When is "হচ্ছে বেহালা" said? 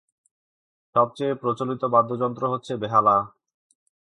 2.47-3.15